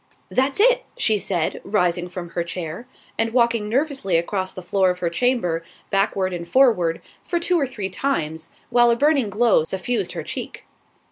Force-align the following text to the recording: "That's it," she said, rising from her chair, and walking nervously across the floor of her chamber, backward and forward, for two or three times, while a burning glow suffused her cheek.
"That's 0.31 0.59
it," 0.59 0.85
she 0.97 1.19
said, 1.19 1.61
rising 1.63 2.09
from 2.09 2.29
her 2.29 2.43
chair, 2.43 2.87
and 3.19 3.31
walking 3.33 3.69
nervously 3.69 4.17
across 4.17 4.51
the 4.51 4.63
floor 4.63 4.89
of 4.89 4.97
her 4.97 5.11
chamber, 5.11 5.61
backward 5.91 6.33
and 6.33 6.47
forward, 6.47 7.01
for 7.23 7.39
two 7.39 7.59
or 7.59 7.67
three 7.67 7.91
times, 7.91 8.49
while 8.71 8.89
a 8.89 8.95
burning 8.95 9.29
glow 9.29 9.63
suffused 9.63 10.13
her 10.13 10.23
cheek. 10.23 10.65